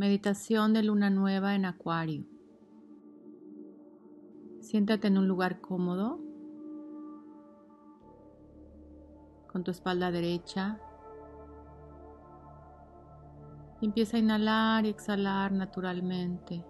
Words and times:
Meditación 0.00 0.72
de 0.72 0.82
luna 0.82 1.10
nueva 1.10 1.54
en 1.54 1.66
Acuario. 1.66 2.24
Siéntate 4.62 5.08
en 5.08 5.18
un 5.18 5.28
lugar 5.28 5.60
cómodo, 5.60 6.18
con 9.52 9.62
tu 9.62 9.70
espalda 9.70 10.10
derecha. 10.10 10.80
empieza 13.82 14.16
a 14.16 14.20
inhalar 14.20 14.86
y 14.86 14.88
exhalar 14.88 15.52
naturalmente 15.52 16.64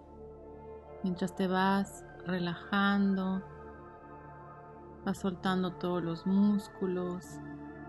mientras 1.01 1.33
te 1.33 1.47
vas 1.47 2.03
relajando, 2.25 3.41
vas 5.05 5.17
soltando 5.17 5.75
todos 5.75 6.03
los 6.03 6.27
músculos, 6.27 7.39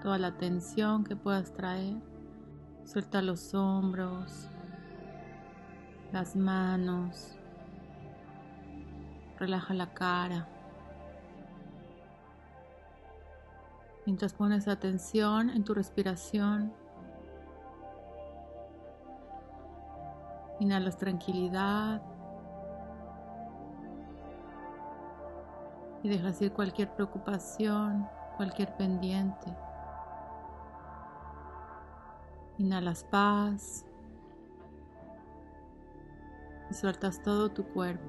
toda 0.05 0.19
la 0.19 0.37
tensión 0.39 1.03
que 1.03 1.17
puedas 1.17 1.53
traer. 1.53 2.01
Suelta 2.85 3.23
los 3.23 3.55
hombros, 3.55 4.49
las 6.13 6.37
manos, 6.37 7.35
relaja 9.39 9.73
la 9.73 9.95
cara. 9.95 10.47
Mientras 14.05 14.35
pones 14.35 14.69
atención 14.69 15.49
en 15.49 15.65
tu 15.65 15.73
respiración, 15.75 16.73
inhalas 20.61 20.99
tranquilidad 20.99 22.03
y 26.03 26.09
dejas 26.09 26.43
ir 26.43 26.53
cualquier 26.53 26.91
preocupación, 26.95 28.07
cualquier 28.37 28.77
pendiente. 28.77 29.57
Inhalas 32.59 33.05
paz 33.05 33.87
sueltas 36.75 37.23
todo 37.23 37.51
tu 37.51 37.65
cuerpo. 37.65 38.05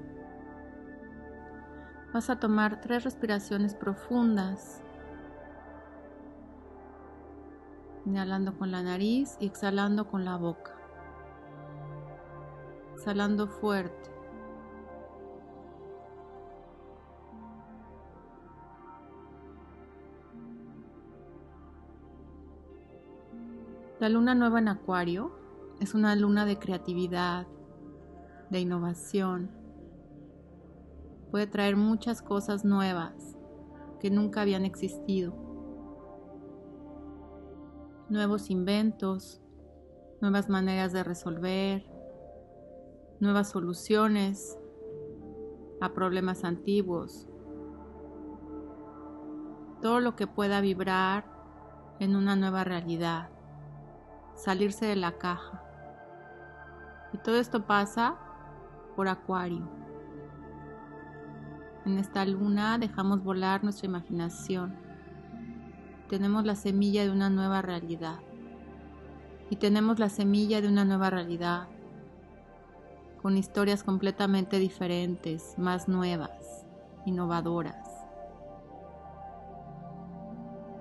Vas 2.12 2.30
a 2.30 2.38
tomar 2.38 2.80
tres 2.80 3.04
respiraciones 3.04 3.74
profundas, 3.74 4.80
inhalando 8.06 8.56
con 8.56 8.70
la 8.70 8.82
nariz 8.82 9.36
y 9.40 9.46
exhalando 9.46 10.06
con 10.06 10.24
la 10.24 10.36
boca. 10.36 10.72
Exhalando 12.94 13.48
fuerte. 13.48 14.14
La 24.00 24.08
luna 24.08 24.34
nueva 24.34 24.58
en 24.58 24.68
Acuario 24.68 25.32
es 25.80 25.94
una 25.94 26.14
luna 26.14 26.44
de 26.46 26.58
creatividad, 26.58 27.46
de 28.54 28.60
innovación. 28.60 29.50
Puede 31.32 31.48
traer 31.48 31.74
muchas 31.74 32.22
cosas 32.22 32.64
nuevas 32.64 33.36
que 33.98 34.10
nunca 34.10 34.42
habían 34.42 34.64
existido. 34.64 35.34
Nuevos 38.08 38.50
inventos, 38.50 39.42
nuevas 40.20 40.48
maneras 40.48 40.92
de 40.92 41.02
resolver, 41.02 41.84
nuevas 43.18 43.50
soluciones 43.50 44.56
a 45.80 45.92
problemas 45.92 46.44
antiguos. 46.44 47.26
Todo 49.82 49.98
lo 49.98 50.14
que 50.14 50.28
pueda 50.28 50.60
vibrar 50.60 51.24
en 51.98 52.14
una 52.14 52.36
nueva 52.36 52.62
realidad, 52.62 53.30
salirse 54.36 54.86
de 54.86 54.94
la 54.94 55.18
caja. 55.18 55.60
Y 57.12 57.18
todo 57.18 57.36
esto 57.36 57.66
pasa 57.66 58.20
por 58.94 59.08
Acuario. 59.08 59.68
En 61.84 61.98
esta 61.98 62.24
luna 62.24 62.78
dejamos 62.78 63.22
volar 63.22 63.62
nuestra 63.62 63.86
imaginación. 63.86 64.74
Tenemos 66.08 66.44
la 66.44 66.54
semilla 66.54 67.02
de 67.02 67.10
una 67.10 67.28
nueva 67.28 67.60
realidad. 67.60 68.20
Y 69.50 69.56
tenemos 69.56 69.98
la 69.98 70.08
semilla 70.08 70.60
de 70.60 70.68
una 70.68 70.84
nueva 70.84 71.10
realidad 71.10 71.68
con 73.20 73.36
historias 73.36 73.82
completamente 73.82 74.58
diferentes, 74.58 75.58
más 75.58 75.88
nuevas, 75.88 76.66
innovadoras. 77.06 77.88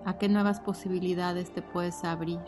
¿A 0.05 0.17
qué 0.17 0.27
nuevas 0.27 0.59
posibilidades 0.59 1.53
te 1.53 1.61
puedes 1.61 2.03
abrir? 2.03 2.41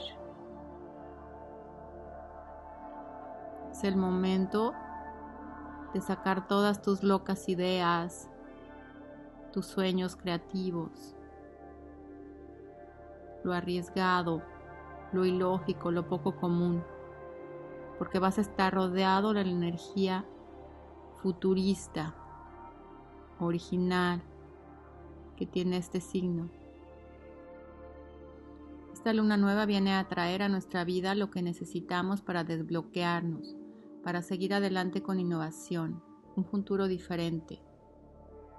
Es 3.72 3.86
el 3.86 3.96
momento 3.96 4.74
de 5.96 6.02
sacar 6.02 6.46
todas 6.46 6.82
tus 6.82 7.04
locas 7.04 7.48
ideas, 7.48 8.30
tus 9.54 9.66
sueños 9.66 10.18
creativos, 10.18 11.16
lo 13.46 13.54
arriesgado, 13.54 14.44
lo 15.14 15.24
ilógico, 15.24 15.92
lo 15.92 16.10
poco 16.10 16.36
común, 16.36 16.84
porque 17.98 18.20
vas 18.20 18.40
a 18.40 18.42
estar 18.42 18.74
rodeado 18.74 19.32
de 19.32 19.46
la 19.46 19.52
energía 19.52 20.26
futurista, 21.22 22.14
original, 23.40 24.22
que 25.38 25.46
tiene 25.46 25.78
este 25.78 26.02
signo. 26.02 26.50
Esta 28.92 29.14
luna 29.14 29.38
nueva 29.38 29.66
viene 29.66 29.96
a 29.96 30.10
traer 30.10 30.44
a 30.44 30.50
nuestra 30.50 30.84
vida 30.84 31.16
lo 31.16 31.32
que 31.32 31.42
necesitamos 31.42 32.22
para 32.22 32.44
desbloquearnos, 32.44 33.56
para 34.06 34.22
seguir 34.22 34.54
adelante 34.54 35.02
con 35.02 35.20
innovación, 35.20 36.04
un 36.36 36.46
futuro 36.46 36.88
diferente. 36.88 37.60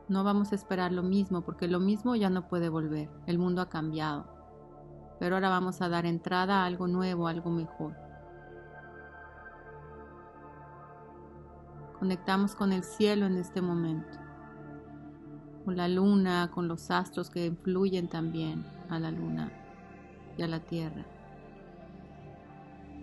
No 0.09 0.25
vamos 0.25 0.51
a 0.51 0.57
esperar 0.57 0.91
lo 0.91 1.05
mismo 1.05 1.43
porque 1.43 1.69
lo 1.69 1.79
mismo 1.79 2.17
ya 2.17 2.31
no 2.31 2.49
puede 2.49 2.69
volver, 2.69 3.09
el 3.27 3.39
mundo 3.39 3.62
ha 3.62 3.69
cambiado. 3.69 4.27
Pero 5.21 5.37
ahora 5.37 5.49
vamos 5.49 5.81
a 5.81 5.89
dar 5.89 6.05
entrada 6.05 6.62
a 6.62 6.67
algo 6.67 6.89
nuevo, 6.89 7.29
algo 7.29 7.51
mejor. 7.51 7.95
Conectamos 12.01 12.56
con 12.56 12.73
el 12.73 12.83
cielo 12.83 13.27
en 13.27 13.37
este 13.37 13.62
momento, 13.62 14.19
con 15.65 15.77
la 15.77 15.87
luna, 15.87 16.51
con 16.53 16.67
los 16.67 16.91
astros 16.91 17.31
que 17.31 17.47
influyen 17.47 18.09
también 18.09 18.67
a 18.91 18.99
la 18.99 19.12
luna 19.12 19.53
y 20.37 20.43
a 20.43 20.49
la 20.49 20.59
tierra 20.59 21.06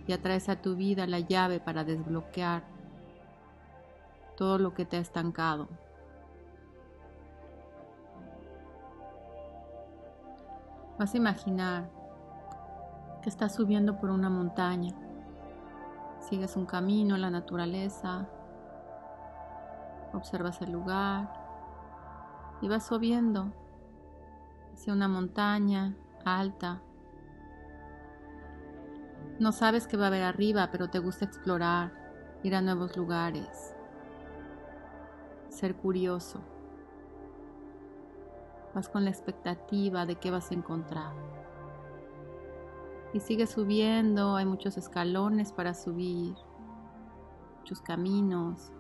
y 0.08 0.14
atraes 0.14 0.50
a 0.50 0.62
tu 0.62 0.75
vida 0.75 1.08
la 1.08 1.19
llave 1.19 1.59
para 1.59 1.84
desbloquear 1.84 2.64
todo 4.36 4.58
lo 4.58 4.74
que 4.74 4.86
te 4.86 4.97
ha 4.97 5.00
estancado. 5.00 5.68
Vas 10.97 11.14
a 11.14 11.18
imaginar 11.18 11.90
que 13.22 13.30
estás 13.30 13.56
subiendo 13.56 14.00
por 14.00 14.09
una 14.09 14.30
montaña. 14.30 14.94
Sigues 16.20 16.56
un 16.56 16.66
camino 16.66 17.16
en 17.16 17.22
la 17.22 17.30
naturaleza. 17.30 18.28
Observas 20.14 20.62
el 20.62 20.72
lugar 20.72 21.34
y 22.62 22.68
vas 22.68 22.85
subiendo 22.85 23.52
hacia 24.74 24.94
una 24.94 25.08
montaña 25.08 25.96
alta 26.24 26.81
no 29.40 29.52
sabes 29.52 29.88
qué 29.88 29.98
va 29.98 30.06
a 30.06 30.08
haber 30.08 30.24
arriba, 30.24 30.70
pero 30.72 30.90
te 30.90 31.00
gusta 31.00 31.26
explorar, 31.26 31.92
ir 32.44 32.56
a 32.56 32.62
nuevos 32.62 32.96
lugares, 32.96 33.76
ser 35.50 35.76
curioso. 35.76 36.42
Vas 38.74 38.90
con 38.90 39.04
la 39.04 39.10
expectativa 39.12 40.06
de 40.06 40.16
qué 40.16 40.32
vas 40.32 40.52
a 40.52 40.56
encontrar. 40.56 41.14
Y 43.14 43.20
sigues 43.20 43.52
subiendo, 43.52 44.36
hay 44.36 44.46
muchos 44.46 44.78
escalones 44.78 45.52
para 45.52 45.74
subir, 45.74 46.36
muchos 47.59 47.82
caminos, 47.82 48.72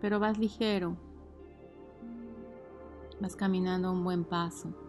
pero 0.00 0.18
vas 0.18 0.38
ligero, 0.38 0.96
vas 3.20 3.36
caminando 3.36 3.88
a 3.88 3.92
un 3.92 4.04
buen 4.04 4.24
paso. 4.24 4.85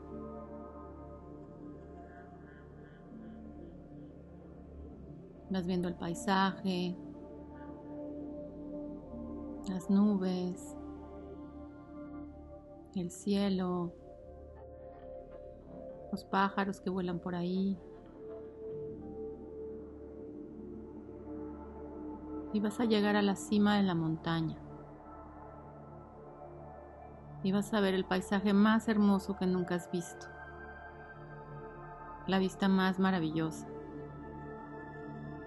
Vas 5.49 5.65
viendo 5.65 5.87
el 5.87 5.95
paisaje, 5.95 6.95
las 9.69 9.89
nubes, 9.89 10.75
el 12.95 13.11
cielo, 13.11 13.93
los 16.11 16.25
pájaros 16.25 16.81
que 16.81 16.89
vuelan 16.89 17.19
por 17.19 17.35
ahí. 17.35 17.77
Y 22.53 22.59
vas 22.59 22.79
a 22.79 22.85
llegar 22.85 23.15
a 23.15 23.21
la 23.21 23.35
cima 23.35 23.77
de 23.77 23.83
la 23.83 23.93
montaña. 23.95 24.57
Y 27.43 27.51
vas 27.51 27.73
a 27.73 27.79
ver 27.79 27.93
el 27.93 28.05
paisaje 28.05 28.51
más 28.53 28.87
hermoso 28.87 29.37
que 29.37 29.45
nunca 29.45 29.75
has 29.75 29.91
visto. 29.91 30.25
La 32.25 32.39
vista 32.39 32.67
más 32.67 32.99
maravillosa. 32.99 33.67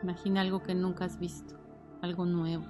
Imagina 0.03 0.41
algo 0.41 0.63
que 0.63 0.75
nunca 0.75 1.05
has 1.05 1.19
visto, 1.19 1.55
algo 2.01 2.25
nuevo. 2.25 2.65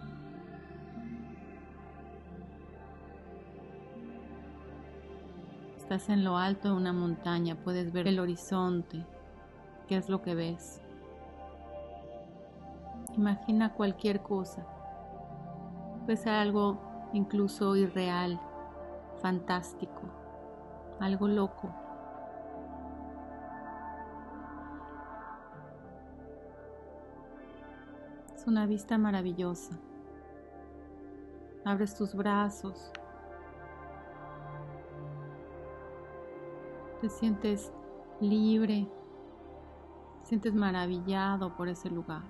Estás 5.76 6.08
en 6.08 6.24
lo 6.24 6.36
alto 6.36 6.68
de 6.68 6.74
una 6.74 6.92
montaña, 6.92 7.56
puedes 7.56 7.92
ver 7.92 8.08
el 8.08 8.20
horizonte. 8.20 9.04
¿Qué 9.88 9.96
es 9.96 10.08
lo 10.08 10.22
que 10.22 10.34
ves? 10.34 10.80
Imagina 13.16 13.74
cualquier 13.74 14.22
cosa. 14.22 14.64
Puede 16.04 16.16
ser 16.16 16.34
algo 16.34 16.80
incluso 17.12 17.76
irreal, 17.76 18.40
fantástico, 19.20 20.02
algo 21.00 21.28
loco. 21.28 21.74
Es 28.40 28.46
una 28.46 28.64
vista 28.64 28.96
maravillosa. 28.96 29.78
Abres 31.62 31.94
tus 31.94 32.14
brazos. 32.14 32.90
Te 37.02 37.10
sientes 37.10 37.70
libre. 38.18 38.88
Te 40.22 40.28
sientes 40.28 40.54
maravillado 40.54 41.54
por 41.54 41.68
ese 41.68 41.90
lugar. 41.90 42.22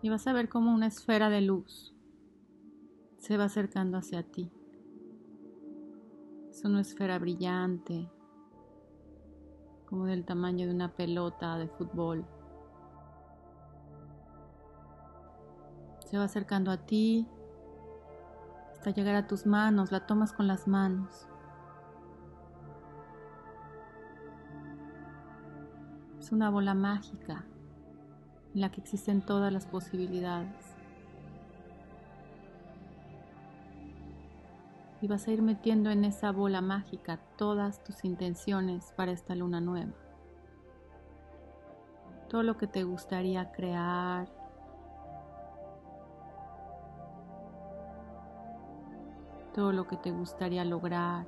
Y 0.00 0.08
vas 0.08 0.26
a 0.26 0.32
ver 0.32 0.48
como 0.48 0.72
una 0.72 0.86
esfera 0.86 1.28
de 1.28 1.42
luz 1.42 1.94
se 3.18 3.36
va 3.36 3.44
acercando 3.44 3.98
hacia 3.98 4.22
ti. 4.22 4.50
Es 6.48 6.64
una 6.64 6.80
esfera 6.80 7.18
brillante, 7.18 8.10
como 9.92 10.06
del 10.06 10.24
tamaño 10.24 10.66
de 10.66 10.72
una 10.72 10.90
pelota 10.90 11.58
de 11.58 11.68
fútbol. 11.68 12.24
Se 16.06 16.16
va 16.16 16.24
acercando 16.24 16.70
a 16.70 16.78
ti 16.78 17.28
hasta 18.72 18.90
llegar 18.92 19.16
a 19.16 19.26
tus 19.26 19.44
manos, 19.44 19.92
la 19.92 20.06
tomas 20.06 20.32
con 20.32 20.46
las 20.46 20.66
manos. 20.66 21.28
Es 26.18 26.32
una 26.32 26.48
bola 26.48 26.72
mágica 26.72 27.44
en 28.54 28.62
la 28.62 28.70
que 28.70 28.80
existen 28.80 29.20
todas 29.20 29.52
las 29.52 29.66
posibilidades. 29.66 30.74
Y 35.02 35.08
vas 35.08 35.26
a 35.26 35.32
ir 35.32 35.42
metiendo 35.42 35.90
en 35.90 36.04
esa 36.04 36.30
bola 36.30 36.60
mágica 36.60 37.18
todas 37.36 37.82
tus 37.82 38.04
intenciones 38.04 38.92
para 38.96 39.10
esta 39.10 39.34
luna 39.34 39.60
nueva. 39.60 39.92
Todo 42.28 42.44
lo 42.44 42.56
que 42.56 42.68
te 42.68 42.84
gustaría 42.84 43.50
crear. 43.50 44.28
Todo 49.52 49.72
lo 49.72 49.88
que 49.88 49.96
te 49.96 50.12
gustaría 50.12 50.64
lograr. 50.64 51.26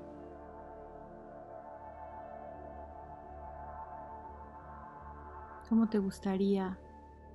¿Cómo 5.68 5.88
te 5.88 5.98
gustaría 5.98 6.78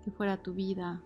que 0.05 0.11
fuera 0.11 0.37
tu 0.37 0.53
vida 0.53 1.01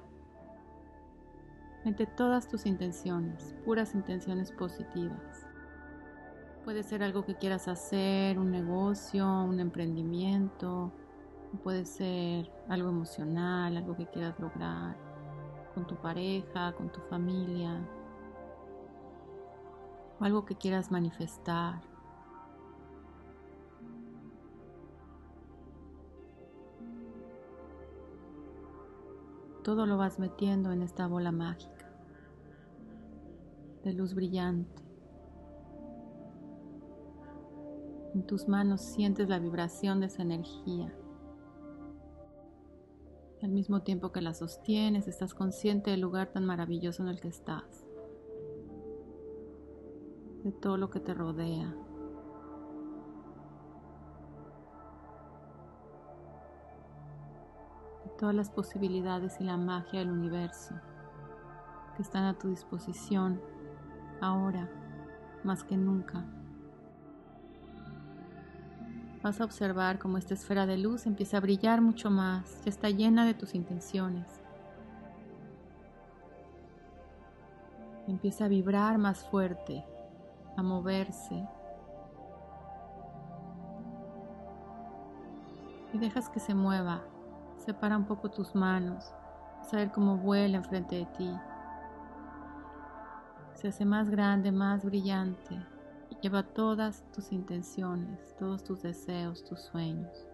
Mete 1.86 2.06
todas 2.06 2.48
tus 2.48 2.66
intenciones, 2.66 3.56
puras 3.66 3.94
intenciones 3.94 4.52
positivas. 4.52 5.46
Puede 6.64 6.84
ser 6.84 7.04
algo 7.04 7.26
que 7.26 7.36
quieras 7.36 7.68
hacer, 7.68 8.40
un 8.40 8.52
negocio, 8.52 9.28
un 9.28 9.60
emprendimiento, 9.60 10.94
puede 11.62 11.86
ser 11.86 12.50
algo 12.70 12.90
emocional, 12.90 13.76
algo 13.76 13.98
que 13.98 14.08
quieras 14.08 14.40
lograr 14.40 14.96
con 15.74 15.86
tu 15.86 15.96
pareja, 15.96 16.72
con 16.74 16.90
tu 16.90 17.02
familia, 17.02 17.86
o 20.20 20.24
algo 20.24 20.46
que 20.46 20.56
quieras 20.56 20.90
manifestar. 20.92 21.82
Todo 29.64 29.86
lo 29.86 29.98
vas 29.98 30.20
metiendo 30.20 30.72
en 30.72 30.82
esta 30.82 31.08
bola 31.08 31.32
mágica 31.32 31.84
de 33.84 33.94
luz 33.94 34.14
brillante. 34.14 34.82
En 38.14 38.26
tus 38.26 38.48
manos 38.48 38.82
sientes 38.82 39.28
la 39.28 39.40
vibración 39.40 40.00
de 40.00 40.06
esa 40.08 40.22
energía. 40.22 40.94
Al 43.42 43.50
mismo 43.50 43.82
tiempo 43.82 44.12
que 44.12 44.22
la 44.22 44.34
sostienes, 44.34 45.08
estás 45.08 45.34
consciente 45.34 45.92
del 45.92 46.02
lugar 46.02 46.32
tan 46.32 46.46
maravilloso 46.46 47.04
en 47.04 47.10
el 47.10 47.20
que 47.20 47.28
estás, 47.28 47.86
de 50.44 50.52
todo 50.54 50.78
lo 50.78 50.90
que 50.90 51.02
te 51.02 51.14
rodea. 51.14 51.76
Todas 58.24 58.36
las 58.38 58.50
posibilidades 58.50 59.42
y 59.42 59.44
la 59.44 59.58
magia 59.58 60.00
del 60.00 60.10
universo 60.10 60.74
que 61.94 62.02
están 62.02 62.24
a 62.24 62.34
tu 62.34 62.48
disposición 62.48 63.42
ahora 64.22 64.70
más 65.44 65.66
que 65.66 65.76
nunca. 65.76 66.24
Vas 69.22 69.42
a 69.42 69.44
observar 69.44 70.00
cómo 70.00 70.18
esta 70.18 70.36
esfera 70.36 70.66
de 70.66 70.78
luz 70.78 71.06
empieza 71.06 71.36
a 71.36 71.42
brillar 71.42 71.82
mucho 71.82 72.10
más, 72.10 72.64
ya 72.64 72.70
está 72.70 72.90
llena 72.90 73.26
de 73.26 73.34
tus 73.34 73.56
intenciones. 73.56 74.26
Empieza 78.08 78.46
a 78.46 78.48
vibrar 78.48 78.98
más 79.00 79.28
fuerte, 79.28 79.84
a 80.56 80.64
moverse. 80.64 81.46
Y 85.92 85.98
dejas 85.98 86.30
que 86.30 86.40
se 86.40 86.54
mueva 86.54 87.04
Separa 87.66 87.96
un 87.96 88.04
poco 88.04 88.30
tus 88.30 88.54
manos, 88.56 89.14
a 89.72 89.76
ver 89.78 89.90
cómo 89.90 90.18
vuela 90.18 90.58
enfrente 90.58 90.98
de 90.98 91.06
ti. 91.06 91.34
Se 93.54 93.70
hace 93.70 93.86
más 93.86 94.10
grande, 94.10 94.52
más 94.52 94.84
brillante 94.84 95.66
y 96.10 96.16
lleva 96.22 96.44
todas 96.44 97.10
tus 97.14 97.32
intenciones, 97.32 98.36
todos 98.38 98.66
tus 98.66 98.82
deseos, 98.82 99.46
tus 99.46 99.62
sueños, 99.62 100.28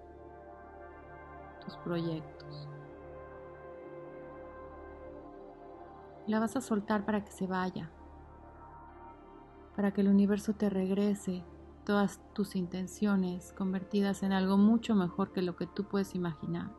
tus 1.64 1.78
proyectos. 1.78 2.68
La 6.26 6.40
vas 6.40 6.56
a 6.56 6.62
soltar 6.62 7.06
para 7.06 7.24
que 7.24 7.32
se 7.32 7.46
vaya, 7.46 7.92
para 9.76 9.92
que 9.92 10.02
el 10.02 10.08
universo 10.08 10.54
te 10.54 10.68
regrese 10.68 11.44
todas 11.86 12.20
tus 12.34 12.56
intenciones 12.56 13.54
convertidas 13.54 14.24
en 14.24 14.34
algo 14.34 14.58
mucho 14.58 14.96
mejor 14.96 15.32
que 15.32 15.44
lo 15.44 15.56
que 15.56 15.68
tú 15.68 15.84
puedes 15.84 16.16
imaginar. 16.16 16.79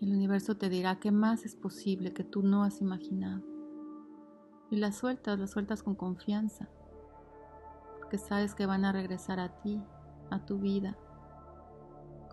El 0.00 0.14
universo 0.14 0.56
te 0.56 0.70
dirá 0.70 0.98
qué 0.98 1.12
más 1.12 1.44
es 1.44 1.54
posible 1.54 2.14
que 2.14 2.24
tú 2.24 2.42
no 2.42 2.64
has 2.64 2.80
imaginado. 2.80 3.42
Y 4.70 4.76
las 4.76 4.96
sueltas, 4.96 5.38
las 5.38 5.50
sueltas 5.50 5.82
con 5.82 5.94
confianza, 5.94 6.70
porque 7.98 8.16
sabes 8.16 8.54
que 8.54 8.64
van 8.64 8.86
a 8.86 8.92
regresar 8.92 9.38
a 9.40 9.60
ti, 9.60 9.78
a 10.30 10.46
tu 10.46 10.58
vida, 10.58 10.96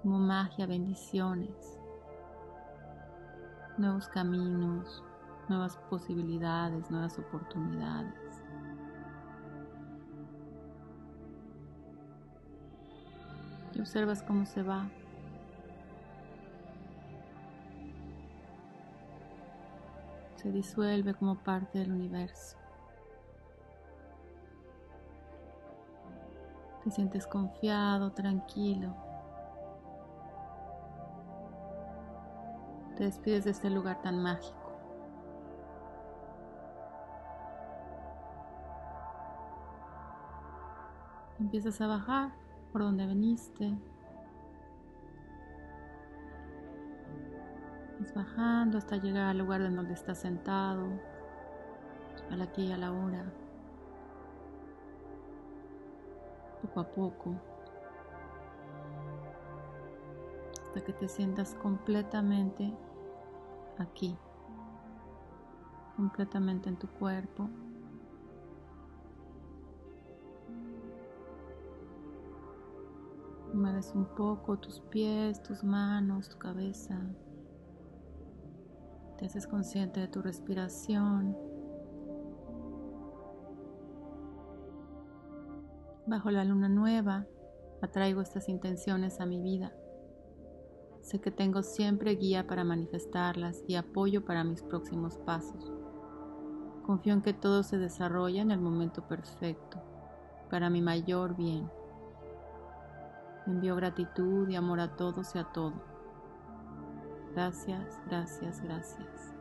como 0.01 0.17
magia, 0.17 0.65
bendiciones, 0.65 1.77
nuevos 3.77 4.07
caminos, 4.07 5.03
nuevas 5.49 5.75
posibilidades, 5.89 6.89
nuevas 6.89 7.19
oportunidades. 7.19 8.13
Y 13.75 13.81
observas 13.81 14.23
cómo 14.23 14.45
se 14.45 14.63
va 14.63 14.89
se 20.47 20.53
disuelve 20.53 21.13
como 21.13 21.35
parte 21.35 21.79
del 21.79 21.91
universo. 21.91 22.57
Te 26.85 26.91
sientes 26.91 27.27
confiado, 27.27 28.13
tranquilo. 28.13 28.95
Te 32.95 33.03
despides 33.03 33.43
de 33.43 33.51
este 33.51 33.69
lugar 33.69 34.01
tan 34.01 34.23
mágico. 34.23 34.71
Empiezas 41.39 41.81
a 41.81 41.87
bajar 41.87 42.31
por 42.71 42.83
donde 42.83 43.05
bajando 48.13 48.77
hasta 48.77 48.97
llegar 48.97 49.29
al 49.29 49.37
lugar 49.37 49.61
en 49.61 49.75
donde 49.75 49.93
estás 49.93 50.19
sentado. 50.19 50.87
al 52.31 52.41
aquí 52.41 52.65
y 52.65 52.71
a 52.71 52.77
la 52.77 52.91
hora, 52.91 53.23
poco 56.61 56.79
a 56.79 56.87
poco, 56.87 57.35
hasta 60.61 60.81
que 60.83 60.93
te 60.93 61.07
sientas 61.07 61.53
completamente 61.55 62.73
aquí, 63.77 64.17
completamente 65.95 66.69
en 66.69 66.77
tu 66.77 66.87
cuerpo. 66.87 67.49
Mueves 73.53 73.93
un 73.95 74.05
poco 74.05 74.57
tus 74.57 74.81
pies, 74.81 75.41
tus 75.41 75.63
manos, 75.63 76.29
tu 76.29 76.37
cabeza. 76.37 76.99
Te 79.17 79.25
haces 79.25 79.47
consciente 79.47 79.99
de 79.99 80.07
tu 80.07 80.21
respiración. 80.21 81.35
Bajo 86.05 86.29
la 86.29 86.45
luna 86.45 86.69
nueva, 86.69 87.25
atraigo 87.81 88.21
estas 88.21 88.47
intenciones 88.47 89.19
a 89.19 89.25
mi 89.25 89.41
vida. 89.41 89.73
Sé 91.01 91.19
que 91.19 91.31
tengo 91.31 91.63
siempre 91.63 92.15
guía 92.15 92.45
para 92.45 92.63
manifestarlas 92.63 93.63
y 93.67 93.75
apoyo 93.75 94.23
para 94.23 94.43
mis 94.43 94.61
próximos 94.61 95.17
pasos. 95.17 95.73
Confío 96.85 97.13
en 97.13 97.23
que 97.23 97.33
todo 97.33 97.63
se 97.63 97.77
desarrolla 97.77 98.43
en 98.43 98.51
el 98.51 98.59
momento 98.59 99.07
perfecto, 99.07 99.81
para 100.51 100.69
mi 100.69 100.81
mayor 100.81 101.35
bien. 101.35 101.69
Envío 103.47 103.75
gratitud 103.75 104.47
y 104.47 104.55
amor 104.55 104.79
a 104.79 104.95
todos 104.95 105.33
y 105.33 105.39
a 105.39 105.45
todo. 105.45 105.96
Gracias, 107.37 108.01
gracias, 108.07 108.63
gracias. 108.63 109.35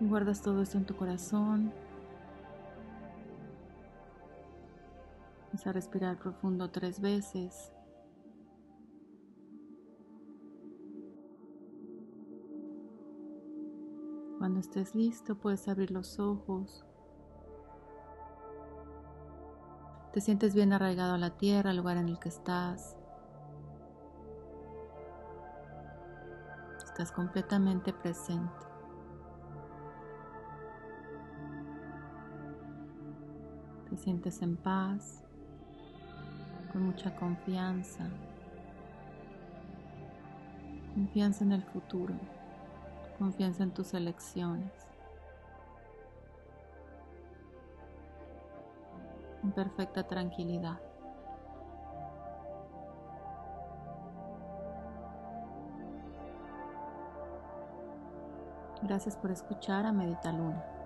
Guardas 0.00 0.40
todo 0.40 0.62
esto 0.62 0.78
en 0.78 0.86
tu 0.86 0.96
corazón. 0.96 1.70
Vas 5.52 5.66
a 5.66 5.72
respirar 5.72 6.18
profundo 6.18 6.70
tres 6.70 7.02
veces. 7.02 7.70
Cuando 14.38 14.60
estés 14.60 14.94
listo 14.94 15.36
puedes 15.36 15.68
abrir 15.68 15.90
los 15.90 16.18
ojos. 16.18 16.87
Te 20.18 20.22
sientes 20.22 20.52
bien 20.52 20.72
arraigado 20.72 21.14
a 21.14 21.16
la 21.16 21.30
tierra, 21.30 21.70
al 21.70 21.76
lugar 21.76 21.96
en 21.96 22.08
el 22.08 22.18
que 22.18 22.28
estás. 22.28 22.96
Estás 26.84 27.12
completamente 27.12 27.92
presente. 27.92 28.66
Te 33.88 33.96
sientes 33.96 34.42
en 34.42 34.56
paz, 34.56 35.22
con 36.72 36.82
mucha 36.82 37.14
confianza. 37.14 38.04
Confianza 40.94 41.44
en 41.44 41.52
el 41.52 41.62
futuro, 41.62 42.14
confianza 43.20 43.62
en 43.62 43.70
tus 43.70 43.94
elecciones. 43.94 44.87
En 49.48 49.52
perfecta 49.52 50.02
tranquilidad. 50.06 50.78
Gracias 58.82 59.16
por 59.16 59.30
escuchar 59.30 59.86
a 59.86 59.92
Medita 59.92 60.32
Luna. 60.32 60.77